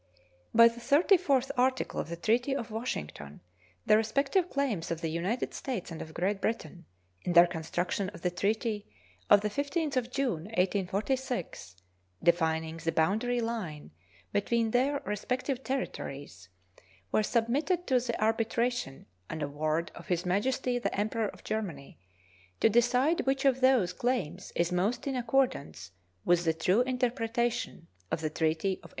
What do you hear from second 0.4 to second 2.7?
By the thirty fourth article of the treaty